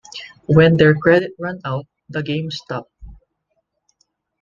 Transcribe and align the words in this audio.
When 0.47 0.77
their 0.77 0.95
credit 0.95 1.33
ran 1.37 1.59
out, 1.63 1.85
the 2.09 2.23
game 2.23 2.49
stopped. 2.49 2.89